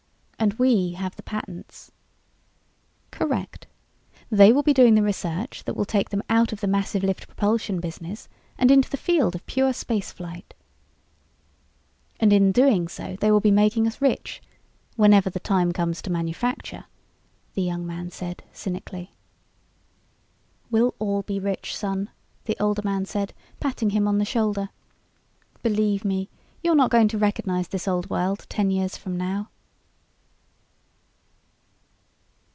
"And 0.43 0.53
we 0.55 0.93
have 0.93 1.15
the 1.15 1.21
patents...." 1.21 1.91
"Correct. 3.11 3.67
They 4.31 4.51
will 4.51 4.63
be 4.63 4.73
doing 4.73 4.95
the 4.95 5.03
research 5.03 5.63
that 5.65 5.75
will 5.75 5.85
take 5.85 6.09
them 6.09 6.23
out 6.31 6.51
of 6.51 6.61
the 6.61 6.67
massive 6.67 7.03
lift 7.03 7.27
propulsion 7.27 7.79
business 7.79 8.27
and 8.57 8.71
into 8.71 8.89
the 8.89 8.97
field 8.97 9.35
of 9.35 9.45
pure 9.45 9.71
space 9.71 10.11
flight." 10.11 10.55
"And 12.19 12.33
in 12.33 12.51
doing 12.51 12.87
so 12.87 13.17
they 13.19 13.29
will 13.29 13.39
be 13.39 13.51
making 13.51 13.85
us 13.85 14.01
rich 14.01 14.41
whenever 14.95 15.29
the 15.29 15.39
time 15.39 15.71
comes 15.73 16.01
to 16.01 16.09
manufacture," 16.09 16.85
the 17.53 17.61
young 17.61 17.85
man 17.85 18.09
said 18.09 18.43
cynically. 18.51 19.11
"We'll 20.71 20.95
all 20.97 21.21
be 21.21 21.39
rich, 21.39 21.77
son," 21.77 22.09
the 22.45 22.57
older 22.59 22.81
man 22.83 23.05
said, 23.05 23.35
patting 23.59 23.91
him 23.91 24.07
on 24.07 24.17
the 24.17 24.25
shoulder. 24.25 24.69
"Believe 25.61 26.03
me, 26.03 26.31
you're 26.63 26.73
not 26.73 26.89
going 26.89 27.09
to 27.09 27.19
recognize 27.19 27.67
this 27.67 27.87
old 27.87 28.09
world 28.09 28.47
ten 28.49 28.71
years 28.71 28.97
from 28.97 29.15
now." 29.15 29.49